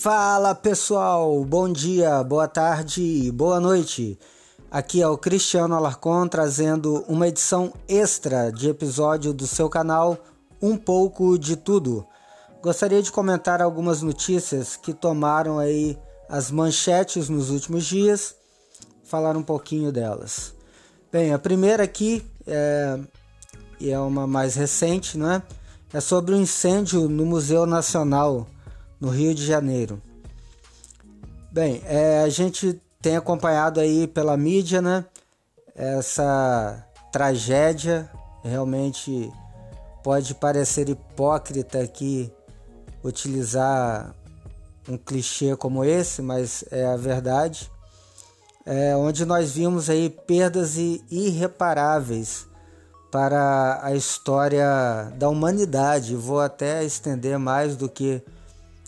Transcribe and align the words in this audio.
Fala 0.00 0.54
pessoal, 0.54 1.44
bom 1.44 1.68
dia, 1.68 2.22
boa 2.22 2.46
tarde, 2.46 3.32
boa 3.32 3.58
noite. 3.58 4.16
Aqui 4.70 5.02
é 5.02 5.08
o 5.08 5.18
Cristiano 5.18 5.74
Alarcon 5.74 6.28
trazendo 6.28 7.04
uma 7.08 7.26
edição 7.26 7.72
extra 7.88 8.52
de 8.52 8.68
episódio 8.68 9.32
do 9.32 9.44
seu 9.44 9.68
canal 9.68 10.16
Um 10.62 10.76
pouco 10.76 11.36
de 11.36 11.56
tudo. 11.56 12.06
Gostaria 12.62 13.02
de 13.02 13.10
comentar 13.10 13.60
algumas 13.60 14.00
notícias 14.00 14.76
que 14.76 14.94
tomaram 14.94 15.58
aí 15.58 15.98
as 16.28 16.48
manchetes 16.48 17.28
nos 17.28 17.50
últimos 17.50 17.84
dias, 17.84 18.36
falar 19.02 19.36
um 19.36 19.42
pouquinho 19.42 19.90
delas. 19.90 20.54
Bem, 21.10 21.32
a 21.34 21.40
primeira 21.40 21.82
aqui 21.82 22.24
é, 22.46 23.00
é 23.82 23.98
uma 23.98 24.28
mais 24.28 24.54
recente, 24.54 25.18
né? 25.18 25.42
É 25.92 25.98
sobre 25.98 26.34
o 26.34 26.36
um 26.36 26.40
incêndio 26.40 27.08
no 27.08 27.26
Museu 27.26 27.66
Nacional 27.66 28.46
no 29.00 29.08
Rio 29.08 29.34
de 29.34 29.44
Janeiro. 29.44 30.00
Bem, 31.50 31.82
é, 31.86 32.22
a 32.22 32.28
gente 32.28 32.80
tem 33.00 33.16
acompanhado 33.16 33.80
aí 33.80 34.06
pela 34.06 34.36
mídia, 34.36 34.82
né? 34.82 35.04
Essa 35.74 36.84
tragédia 37.12 38.10
realmente 38.42 39.32
pode 40.02 40.34
parecer 40.34 40.88
hipócrita 40.88 41.80
aqui 41.80 42.32
utilizar 43.02 44.14
um 44.88 44.96
clichê 44.96 45.56
como 45.56 45.84
esse, 45.84 46.22
mas 46.22 46.64
é 46.70 46.86
a 46.86 46.96
verdade. 46.96 47.70
É, 48.64 48.96
onde 48.96 49.24
nós 49.24 49.52
vimos 49.52 49.88
aí 49.88 50.10
perdas 50.10 50.76
irreparáveis 50.76 52.46
para 53.10 53.80
a 53.82 53.94
história 53.94 55.10
da 55.16 55.28
humanidade. 55.28 56.14
Vou 56.14 56.40
até 56.40 56.84
estender 56.84 57.38
mais 57.38 57.76
do 57.76 57.88
que 57.88 58.22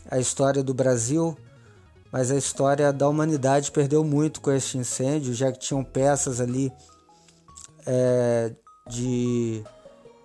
a 0.09 0.19
história 0.19 0.63
do 0.63 0.73
Brasil, 0.73 1.37
mas 2.13 2.31
a 2.31 2.37
história 2.37 2.93
da 2.93 3.09
humanidade 3.09 3.71
perdeu 3.71 4.05
muito 4.05 4.41
com 4.41 4.51
este 4.51 4.79
incêndio, 4.79 5.35
já 5.35 5.51
que 5.53 5.59
tinham 5.59 5.85
peças 5.85 6.41
ali 6.41 6.73
é, 7.87 8.53
de 8.89 9.63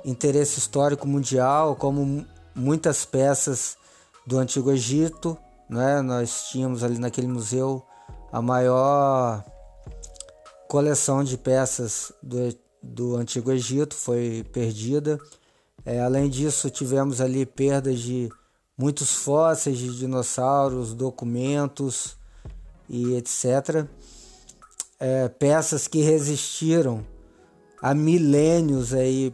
interesse 0.03 0.59
histórico 0.59 1.07
mundial, 1.07 1.75
como 1.75 2.25
muitas 2.53 3.05
peças 3.05 3.77
do 4.25 4.37
Antigo 4.37 4.71
Egito. 4.71 5.37
Né? 5.69 6.01
Nós 6.01 6.49
tínhamos 6.49 6.83
ali 6.83 6.97
naquele 6.97 7.27
museu 7.27 7.83
a 8.31 8.41
maior 8.41 9.43
coleção 10.67 11.23
de 11.23 11.37
peças 11.37 12.11
do, 12.21 12.57
do 12.81 13.15
Antigo 13.15 13.51
Egito, 13.51 13.95
foi 13.95 14.45
perdida. 14.51 15.19
É, 15.85 16.01
além 16.01 16.29
disso, 16.29 16.69
tivemos 16.69 17.21
ali 17.21 17.45
perdas 17.45 17.99
de 17.99 18.29
muitos 18.77 19.15
fósseis 19.15 19.77
de 19.77 19.97
dinossauros, 19.97 20.93
documentos 20.93 22.17
e 22.89 23.15
etc. 23.15 23.85
É, 24.99 25.27
peças 25.27 25.87
que 25.87 26.01
resistiram 26.01 27.05
há 27.81 27.93
milênios 27.93 28.93
aí 28.93 29.33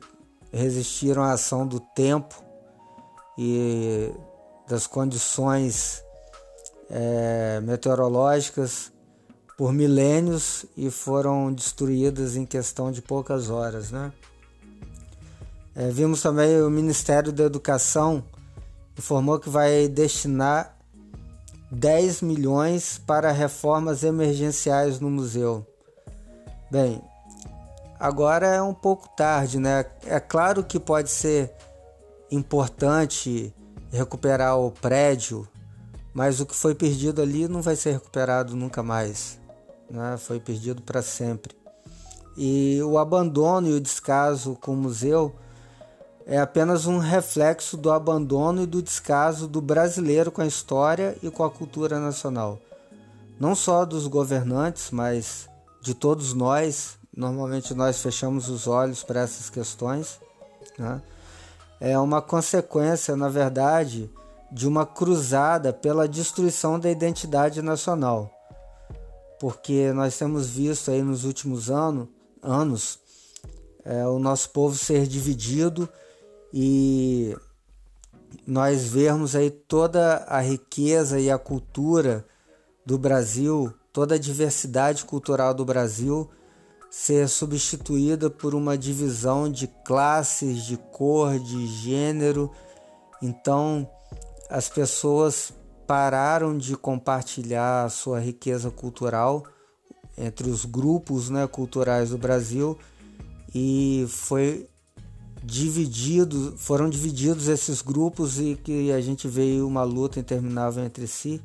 resistiram 0.51 1.23
à 1.23 1.31
ação 1.31 1.65
do 1.65 1.79
tempo 1.79 2.43
e 3.37 4.11
das 4.67 4.85
condições 4.85 6.03
é, 6.89 7.61
meteorológicas 7.61 8.91
por 9.57 9.71
milênios 9.71 10.65
e 10.75 10.89
foram 10.89 11.53
destruídas 11.53 12.35
em 12.35 12.45
questão 12.45 12.91
de 12.91 13.01
poucas 13.01 13.49
horas, 13.49 13.91
né? 13.91 14.11
É, 15.73 15.89
vimos 15.89 16.21
também 16.21 16.61
o 16.61 16.69
Ministério 16.69 17.31
da 17.31 17.43
Educação 17.43 18.23
informou 18.97 19.39
que 19.39 19.49
vai 19.49 19.87
destinar 19.87 20.77
10 21.71 22.21
milhões 22.21 22.97
para 22.97 23.31
reformas 23.31 24.03
emergenciais 24.03 24.99
no 24.99 25.09
museu. 25.09 25.65
Bem, 26.69 27.01
agora 27.99 28.47
é 28.47 28.61
um 28.61 28.73
pouco 28.73 29.07
tarde, 29.15 29.57
né? 29.57 29.85
É 30.05 30.19
claro 30.19 30.63
que 30.63 30.79
pode 30.79 31.09
ser 31.09 31.53
importante 32.29 33.53
recuperar 33.91 34.57
o 34.57 34.71
prédio, 34.71 35.47
mas 36.13 36.39
o 36.39 36.45
que 36.45 36.55
foi 36.55 36.75
perdido 36.75 37.21
ali 37.21 37.47
não 37.47 37.61
vai 37.61 37.75
ser 37.75 37.93
recuperado 37.93 38.55
nunca 38.55 38.83
mais, 38.83 39.39
né? 39.89 40.17
Foi 40.17 40.39
perdido 40.39 40.81
para 40.81 41.01
sempre. 41.01 41.55
E 42.37 42.81
o 42.83 42.97
abandono 42.97 43.67
e 43.67 43.73
o 43.73 43.81
descaso 43.81 44.55
com 44.55 44.73
o 44.73 44.77
museu 44.77 45.35
é 46.25 46.39
apenas 46.39 46.85
um 46.85 46.97
reflexo 46.97 47.75
do 47.75 47.91
abandono 47.91 48.63
e 48.63 48.65
do 48.65 48.81
descaso 48.81 49.47
do 49.47 49.61
brasileiro 49.61 50.31
com 50.31 50.41
a 50.41 50.47
história 50.47 51.17
e 51.21 51.29
com 51.29 51.43
a 51.43 51.49
cultura 51.49 51.99
nacional. 51.99 52.59
Não 53.39 53.55
só 53.55 53.85
dos 53.85 54.07
governantes, 54.07 54.91
mas 54.91 55.49
de 55.81 55.93
todos 55.93 56.33
nós. 56.33 56.97
Normalmente 57.15 57.73
nós 57.73 58.01
fechamos 58.01 58.49
os 58.49 58.67
olhos 58.67 59.03
para 59.03 59.21
essas 59.21 59.49
questões. 59.49 60.19
Né? 60.77 61.01
É 61.79 61.97
uma 61.97 62.21
consequência, 62.21 63.15
na 63.15 63.27
verdade, 63.27 64.09
de 64.51 64.67
uma 64.67 64.85
cruzada 64.85 65.73
pela 65.73 66.07
destruição 66.07 66.79
da 66.79 66.89
identidade 66.89 67.61
nacional. 67.61 68.31
Porque 69.39 69.91
nós 69.91 70.15
temos 70.17 70.47
visto 70.47 70.91
aí 70.91 71.01
nos 71.01 71.25
últimos 71.25 71.69
ano, 71.71 72.07
anos 72.43 72.99
é, 73.83 74.05
o 74.05 74.19
nosso 74.19 74.51
povo 74.51 74.77
ser 74.77 75.07
dividido 75.07 75.89
e 76.53 77.35
nós 78.45 78.85
vermos 78.85 79.35
aí 79.35 79.49
toda 79.49 80.25
a 80.27 80.39
riqueza 80.39 81.19
e 81.19 81.29
a 81.29 81.37
cultura 81.37 82.25
do 82.85 82.97
Brasil, 82.97 83.73
toda 83.93 84.15
a 84.15 84.19
diversidade 84.19 85.05
cultural 85.05 85.53
do 85.53 85.65
Brasil 85.65 86.29
ser 86.89 87.29
substituída 87.29 88.29
por 88.29 88.53
uma 88.53 88.77
divisão 88.77 89.49
de 89.49 89.65
classes, 89.85 90.65
de 90.65 90.75
cor, 90.75 91.39
de 91.39 91.65
gênero. 91.67 92.51
Então, 93.21 93.89
as 94.49 94.67
pessoas 94.67 95.53
pararam 95.87 96.57
de 96.57 96.75
compartilhar 96.75 97.85
a 97.85 97.89
sua 97.89 98.19
riqueza 98.19 98.69
cultural 98.69 99.43
entre 100.17 100.49
os 100.49 100.65
grupos 100.65 101.29
né, 101.29 101.47
culturais 101.47 102.09
do 102.09 102.17
Brasil 102.17 102.77
e 103.55 104.05
foi 104.09 104.69
divididos, 105.43 106.53
foram 106.61 106.89
divididos 106.89 107.47
esses 107.47 107.81
grupos 107.81 108.39
e 108.39 108.55
que 108.55 108.91
a 108.91 109.01
gente 109.01 109.27
veio 109.27 109.67
uma 109.67 109.83
luta 109.83 110.19
interminável 110.19 110.83
entre 110.83 111.07
si. 111.07 111.41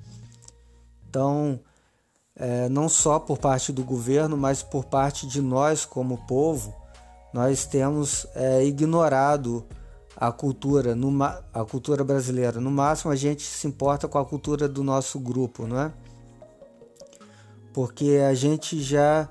Então, 1.08 1.58
é, 2.34 2.68
não 2.68 2.88
só 2.88 3.18
por 3.18 3.38
parte 3.38 3.72
do 3.72 3.82
governo, 3.82 4.36
mas 4.36 4.62
por 4.62 4.84
parte 4.84 5.26
de 5.26 5.40
nós 5.40 5.84
como 5.84 6.26
povo, 6.26 6.74
nós 7.32 7.66
temos 7.66 8.26
é, 8.34 8.64
ignorado 8.64 9.64
a 10.16 10.30
cultura, 10.32 10.94
no, 10.94 11.22
a 11.22 11.64
cultura 11.68 12.04
brasileira. 12.04 12.60
No 12.60 12.70
máximo, 12.70 13.10
a 13.10 13.16
gente 13.16 13.42
se 13.42 13.66
importa 13.66 14.06
com 14.08 14.18
a 14.18 14.24
cultura 14.24 14.68
do 14.68 14.82
nosso 14.82 15.18
grupo, 15.18 15.66
não 15.66 15.80
é? 15.80 15.92
Porque 17.72 18.22
a 18.26 18.32
gente 18.32 18.82
já 18.82 19.28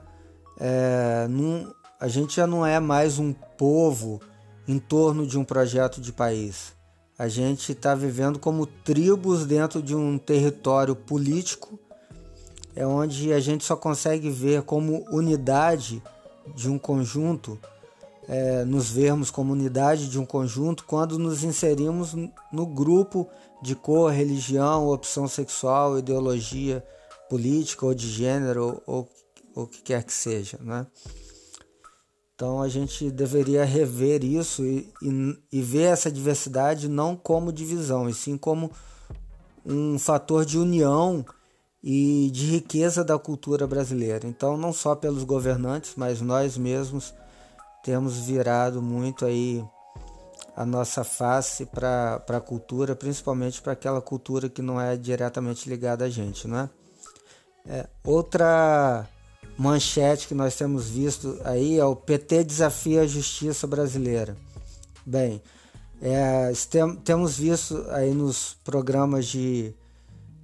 é, 0.59 1.27
não, 1.27 1.73
a 1.99 2.07
gente 2.07 2.35
já 2.35 2.47
não 2.47 2.65
é 2.65 2.79
mais 2.79 3.19
um 3.19 3.33
povo 3.33 4.21
em 4.67 4.79
torno 4.79 5.25
de 5.25 5.37
um 5.37 5.43
projeto 5.43 6.01
de 6.01 6.11
país. 6.11 6.73
A 7.17 7.27
gente 7.27 7.71
está 7.71 7.95
vivendo 7.95 8.39
como 8.39 8.65
tribos 8.65 9.45
dentro 9.45 9.81
de 9.81 9.95
um 9.95 10.17
território 10.17 10.95
político, 10.95 11.79
é 12.75 12.85
onde 12.85 13.31
a 13.31 13.39
gente 13.39 13.63
só 13.63 13.75
consegue 13.75 14.29
ver 14.29 14.63
como 14.63 15.05
unidade 15.09 16.03
de 16.53 16.69
um 16.69 16.77
conjunto, 16.77 17.57
é, 18.27 18.65
nos 18.65 18.89
vermos 18.89 19.31
como 19.31 19.53
unidade 19.53 20.09
de 20.09 20.19
um 20.19 20.25
conjunto 20.25 20.83
quando 20.85 21.17
nos 21.17 21.43
inserimos 21.43 22.13
no 22.51 22.65
grupo 22.65 23.29
de 23.61 23.75
cor, 23.75 24.11
religião, 24.11 24.89
opção 24.89 25.27
sexual, 25.27 25.97
ideologia 25.97 26.83
política 27.29 27.85
ou 27.85 27.93
de 27.93 28.09
gênero 28.09 28.81
ou 28.85 29.07
o 29.55 29.65
que 29.65 29.81
quer 29.81 30.03
que 30.03 30.13
seja, 30.13 30.59
né? 30.61 30.85
Então 32.35 32.61
a 32.61 32.67
gente 32.67 33.09
deveria 33.09 33.63
rever 33.63 34.23
isso 34.25 34.61
e, 34.65 34.91
e, 35.01 35.37
e, 35.53 35.61
ver 35.61 35.83
essa 35.83 36.11
diversidade 36.11 36.89
não 36.89 37.15
como 37.15 37.51
divisão, 37.51 38.09
e 38.09 38.13
sim 38.13 38.37
como 38.37 38.69
um 39.65 39.97
fator 39.97 40.43
de 40.43 40.57
união 40.57 41.25
e 41.81 42.29
de 42.33 42.45
riqueza 42.47 43.05
da 43.05 43.17
cultura 43.17 43.65
brasileira. 43.65 44.27
Então 44.27 44.57
não 44.57 44.73
só 44.73 44.95
pelos 44.95 45.23
governantes, 45.23 45.93
mas 45.95 46.19
nós 46.19 46.57
mesmos 46.57 47.13
temos 47.81 48.17
virado 48.17 48.81
muito 48.81 49.25
aí 49.25 49.63
a 50.57 50.65
nossa 50.65 51.05
face 51.05 51.65
para 51.65 52.21
a 52.27 52.41
cultura, 52.41 52.97
principalmente 52.97 53.61
para 53.61 53.73
aquela 53.73 54.01
cultura 54.01 54.49
que 54.49 54.61
não 54.61 54.79
é 54.79 54.97
diretamente 54.97 55.69
ligada 55.69 56.03
a 56.03 56.09
gente, 56.09 56.49
né? 56.49 56.69
É, 57.65 57.87
outra 58.03 59.07
manchete 59.57 60.27
que 60.27 60.33
nós 60.33 60.55
temos 60.55 60.89
visto 60.89 61.39
aí 61.43 61.79
é 61.79 61.85
o 61.85 61.95
PT 61.95 62.43
desafia 62.43 63.01
a 63.01 63.07
justiça 63.07 63.65
brasileira. 63.65 64.35
Bem, 65.05 65.41
é, 66.01 66.51
tem, 66.69 66.95
temos 66.97 67.37
visto 67.37 67.85
aí 67.89 68.13
nos 68.13 68.57
programas 68.63 69.27
de 69.27 69.73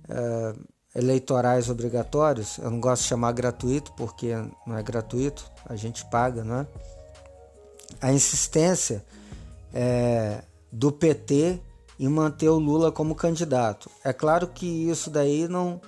é, 0.07 0.53
eleitorais 0.95 1.69
obrigatórios, 1.69 2.57
eu 2.57 2.69
não 2.69 2.79
gosto 2.79 3.03
de 3.03 3.09
chamar 3.09 3.31
gratuito 3.31 3.91
porque 3.93 4.33
não 4.65 4.77
é 4.77 4.83
gratuito, 4.83 5.49
a 5.65 5.75
gente 5.75 6.05
paga, 6.09 6.43
né? 6.43 6.67
A 8.01 8.11
insistência 8.11 9.05
é, 9.73 10.43
do 10.71 10.91
PT 10.91 11.59
em 11.99 12.07
manter 12.07 12.49
o 12.49 12.57
Lula 12.57 12.91
como 12.91 13.13
candidato. 13.13 13.89
É 14.03 14.11
claro 14.11 14.47
que 14.47 14.65
isso 14.65 15.09
daí 15.09 15.47
não, 15.47 15.79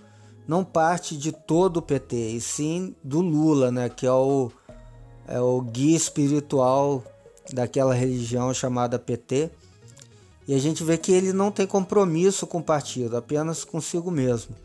não 0.47 0.63
parte 0.63 1.17
de 1.17 1.31
todo 1.31 1.77
o 1.77 1.81
PT, 1.81 2.15
e 2.15 2.41
sim 2.41 2.95
do 3.03 3.21
Lula, 3.21 3.71
né, 3.71 3.89
que 3.89 4.05
é 4.05 4.11
o, 4.11 4.51
é 5.27 5.39
o 5.39 5.61
guia 5.61 5.95
espiritual 5.95 7.03
daquela 7.51 7.93
religião 7.93 8.53
chamada 8.53 8.99
PT. 8.99 9.49
E 10.47 10.53
a 10.53 10.59
gente 10.59 10.83
vê 10.83 10.97
que 10.97 11.11
ele 11.11 11.31
não 11.31 11.51
tem 11.51 11.65
compromisso 11.65 12.45
com 12.45 12.57
o 12.57 12.63
partido, 12.63 13.15
apenas 13.15 13.63
consigo 13.63 14.11
mesmo. 14.11 14.55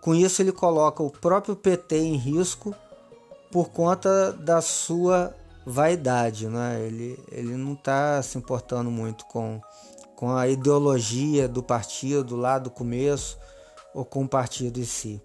Com 0.00 0.14
isso, 0.14 0.40
ele 0.40 0.52
coloca 0.52 1.02
o 1.02 1.10
próprio 1.10 1.54
PT 1.54 1.96
em 1.98 2.16
risco 2.16 2.74
por 3.50 3.68
conta 3.68 4.32
da 4.32 4.60
sua 4.60 5.34
vaidade. 5.66 6.48
Né? 6.48 6.80
Ele, 6.86 7.18
ele 7.30 7.56
não 7.56 7.74
está 7.74 8.22
se 8.22 8.38
importando 8.38 8.90
muito 8.90 9.26
com, 9.26 9.60
com 10.16 10.34
a 10.34 10.48
ideologia 10.48 11.46
do 11.46 11.62
partido 11.62 12.36
lá 12.36 12.58
do 12.58 12.70
começo 12.70 13.38
ou 13.94 14.04
com 14.04 14.24
o 14.24 14.28
partido 14.28 14.80
em 14.80 14.84
si. 14.84 15.22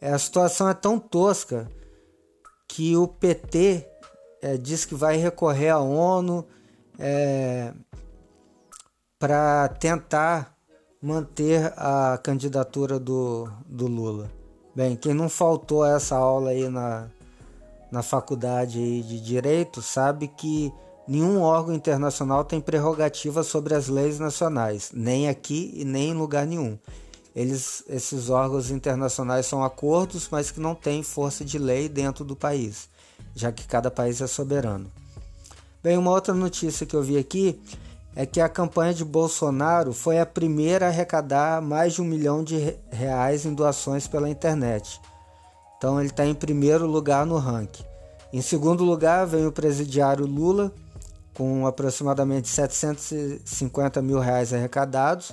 A 0.00 0.18
situação 0.18 0.68
é 0.68 0.74
tão 0.74 0.98
tosca 0.98 1.68
que 2.68 2.96
o 2.96 3.08
PT 3.08 3.84
é, 4.40 4.56
diz 4.56 4.84
que 4.84 4.94
vai 4.94 5.16
recorrer 5.16 5.70
à 5.70 5.80
ONU 5.80 6.46
é, 6.98 7.72
para 9.18 9.68
tentar 9.68 10.56
manter 11.00 11.72
a 11.76 12.18
candidatura 12.22 12.98
do, 12.98 13.48
do 13.66 13.86
Lula. 13.86 14.30
Bem, 14.74 14.94
quem 14.94 15.14
não 15.14 15.28
faltou 15.28 15.84
essa 15.84 16.16
aula 16.16 16.50
aí 16.50 16.68
na, 16.68 17.08
na 17.90 18.02
faculdade 18.02 18.78
aí 18.78 19.02
de 19.02 19.20
Direito 19.20 19.80
sabe 19.82 20.28
que 20.28 20.72
nenhum 21.06 21.40
órgão 21.40 21.74
internacional 21.74 22.44
tem 22.44 22.60
prerrogativa 22.60 23.42
sobre 23.42 23.74
as 23.74 23.88
leis 23.88 24.18
nacionais, 24.18 24.90
nem 24.92 25.28
aqui 25.28 25.72
e 25.74 25.84
nem 25.84 26.10
em 26.10 26.14
lugar 26.14 26.46
nenhum. 26.46 26.78
Eles, 27.38 27.84
esses 27.88 28.30
órgãos 28.30 28.68
internacionais 28.68 29.46
são 29.46 29.62
acordos, 29.62 30.26
mas 30.28 30.50
que 30.50 30.58
não 30.58 30.74
têm 30.74 31.04
força 31.04 31.44
de 31.44 31.56
lei 31.56 31.88
dentro 31.88 32.24
do 32.24 32.34
país, 32.34 32.88
já 33.32 33.52
que 33.52 33.64
cada 33.64 33.92
país 33.92 34.20
é 34.20 34.26
soberano. 34.26 34.90
Bem, 35.80 35.96
uma 35.96 36.10
outra 36.10 36.34
notícia 36.34 36.84
que 36.84 36.96
eu 36.96 37.02
vi 37.04 37.16
aqui 37.16 37.62
é 38.16 38.26
que 38.26 38.40
a 38.40 38.48
campanha 38.48 38.92
de 38.92 39.04
Bolsonaro 39.04 39.92
foi 39.92 40.18
a 40.18 40.26
primeira 40.26 40.86
a 40.86 40.88
arrecadar 40.88 41.62
mais 41.62 41.92
de 41.92 42.02
um 42.02 42.04
milhão 42.04 42.42
de 42.42 42.76
reais 42.90 43.46
em 43.46 43.54
doações 43.54 44.08
pela 44.08 44.28
internet. 44.28 45.00
Então 45.76 46.00
ele 46.00 46.10
está 46.10 46.26
em 46.26 46.34
primeiro 46.34 46.88
lugar 46.88 47.24
no 47.24 47.38
ranking. 47.38 47.84
Em 48.32 48.42
segundo 48.42 48.82
lugar 48.82 49.28
vem 49.28 49.46
o 49.46 49.52
presidiário 49.52 50.26
Lula, 50.26 50.72
com 51.34 51.68
aproximadamente 51.68 52.48
750 52.48 54.02
mil 54.02 54.18
reais 54.18 54.52
arrecadados, 54.52 55.30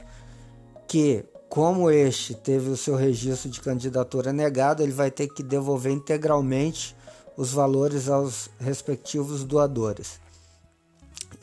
que, 0.88 1.26
como 1.50 1.90
este 1.90 2.34
teve 2.34 2.70
o 2.70 2.78
seu 2.78 2.96
registro 2.96 3.50
de 3.50 3.62
candidatura 3.62 4.34
negado, 4.34 4.84
ele 4.84 4.92
vai 4.92 5.12
ter 5.12 5.28
que 5.28 5.44
devolver 5.44 5.92
integralmente 5.92 6.96
os 7.38 7.52
valores 7.52 8.10
aos 8.10 8.50
respectivos 8.60 9.44
doadores. 9.44 10.20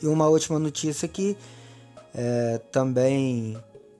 E 0.01 0.07
uma 0.07 0.27
última 0.27 0.59
notícia 0.59 1.07
que 1.07 1.37
é, 2.13 2.59
também 2.71 3.57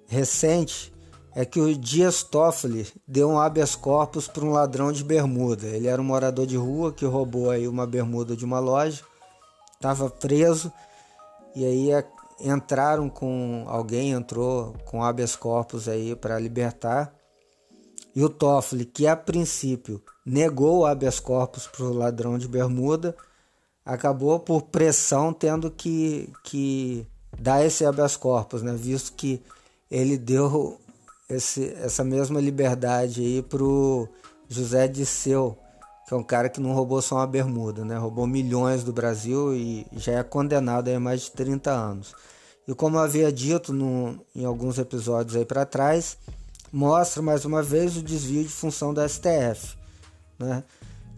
recente 0.07 0.93
é 1.35 1.45
que 1.45 1.59
o 1.59 1.75
Dias 1.75 2.21
Toffoli 2.21 2.87
deu 3.07 3.29
um 3.29 3.39
habeas 3.39 3.75
corpus 3.75 4.27
para 4.27 4.45
um 4.45 4.51
ladrão 4.51 4.91
de 4.91 5.03
bermuda. 5.03 5.65
Ele 5.67 5.87
era 5.87 6.01
um 6.01 6.05
morador 6.05 6.45
de 6.45 6.55
rua 6.55 6.93
que 6.93 7.05
roubou 7.05 7.49
aí 7.49 7.67
uma 7.67 7.87
bermuda 7.87 8.35
de 8.35 8.45
uma 8.45 8.59
loja, 8.59 9.01
estava 9.75 10.09
preso 10.09 10.71
e 11.55 11.65
aí 11.65 11.89
entraram 12.43 13.09
com 13.09 13.65
alguém 13.67 14.11
entrou 14.11 14.75
com 14.85 15.03
habeas 15.03 15.35
corpus 15.35 15.87
aí 15.87 16.15
para 16.15 16.39
libertar. 16.39 17.13
E 18.15 18.23
o 18.23 18.29
Toffoli, 18.29 18.85
que 18.85 19.07
a 19.07 19.15
princípio 19.15 20.01
negou 20.25 20.79
o 20.79 20.85
habeas 20.85 21.19
corpus 21.19 21.67
para 21.67 21.85
o 21.85 21.93
ladrão 21.93 22.37
de 22.37 22.47
bermuda, 22.47 23.15
acabou 23.85 24.39
por 24.39 24.63
pressão 24.63 25.33
tendo 25.33 25.71
que, 25.71 26.29
que 26.43 27.07
dar 27.39 27.65
esse 27.65 27.85
habeas 27.85 28.15
corpus, 28.15 28.61
né? 28.61 28.73
visto 28.73 29.13
que 29.13 29.41
ele 29.89 30.17
deu 30.17 30.79
esse, 31.29 31.73
essa 31.75 32.03
mesma 32.03 32.39
liberdade 32.39 33.21
aí 33.21 33.41
pro 33.41 34.07
José 34.47 34.87
Disseu, 34.87 35.57
é 36.13 36.17
um 36.17 36.23
cara 36.23 36.49
que 36.49 36.59
não 36.59 36.73
roubou 36.73 37.01
só 37.01 37.15
uma 37.15 37.27
bermuda, 37.27 37.83
né? 37.83 37.97
roubou 37.97 38.27
milhões 38.27 38.83
do 38.83 38.93
Brasil 38.93 39.53
e 39.53 39.85
já 39.93 40.13
é 40.13 40.23
condenado 40.23 40.89
há 40.89 40.99
mais 40.99 41.23
de 41.23 41.31
30 41.31 41.71
anos. 41.71 42.13
E 42.67 42.73
como 42.73 42.97
eu 42.97 43.01
havia 43.01 43.31
dito 43.31 43.73
no, 43.73 44.23
em 44.35 44.45
alguns 44.45 44.77
episódios 44.77 45.35
aí 45.35 45.45
para 45.45 45.65
trás, 45.65 46.17
mostra 46.71 47.21
mais 47.21 47.45
uma 47.45 47.61
vez 47.61 47.97
o 47.97 48.03
desvio 48.03 48.43
de 48.43 48.49
função 48.49 48.93
da 48.93 49.07
STF, 49.07 49.77
né? 50.39 50.63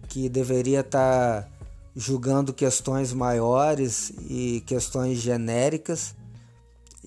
que 0.08 0.30
deveria 0.30 0.80
estar 0.80 1.44
tá 1.44 1.50
julgando 1.96 2.54
questões 2.54 3.14
maiores 3.14 4.12
e 4.30 4.62
questões 4.66 5.20
genéricas 5.20 6.16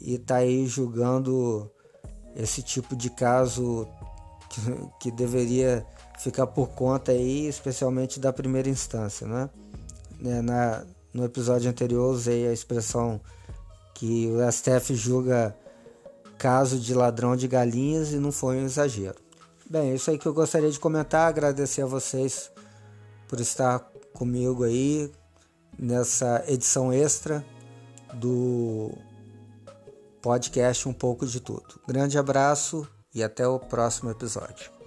e 0.00 0.14
está 0.14 0.36
aí 0.36 0.66
julgando 0.66 1.70
esse 2.36 2.62
tipo 2.62 2.94
de 2.94 3.10
caso 3.10 3.88
que, 4.48 4.60
que, 5.00 5.10
deveria 5.10 5.84
ficar 6.18 6.46
por 6.46 6.68
conta 6.70 7.12
aí, 7.12 7.46
especialmente 7.46 8.18
da 8.18 8.32
primeira 8.32 8.68
instância, 8.68 9.26
né? 9.26 9.48
né? 10.20 10.42
Na, 10.42 10.84
no 11.12 11.24
episódio 11.24 11.70
anterior 11.70 12.12
usei 12.12 12.46
a 12.46 12.52
expressão 12.52 13.20
que 13.94 14.28
o 14.28 14.52
STF 14.52 14.94
julga 14.94 15.56
caso 16.38 16.78
de 16.78 16.94
ladrão 16.94 17.34
de 17.34 17.48
galinhas 17.48 18.12
e 18.12 18.16
não 18.16 18.30
foi 18.30 18.56
um 18.56 18.64
exagero. 18.64 19.16
Bem, 19.68 19.90
é 19.90 19.94
isso 19.94 20.10
aí 20.10 20.18
que 20.18 20.26
eu 20.26 20.32
gostaria 20.32 20.70
de 20.70 20.78
comentar, 20.78 21.28
agradecer 21.28 21.82
a 21.82 21.86
vocês 21.86 22.50
por 23.26 23.40
estar 23.40 23.80
comigo 24.14 24.64
aí 24.64 25.10
nessa 25.78 26.42
edição 26.46 26.92
extra 26.92 27.44
do 28.14 28.92
podcast 30.22 30.88
Um 30.88 30.92
pouco 30.92 31.26
de 31.26 31.40
tudo. 31.40 31.80
Grande 31.86 32.18
abraço 32.18 32.88
e 33.14 33.22
até 33.22 33.46
o 33.46 33.58
próximo 33.58 34.10
episódio. 34.10 34.77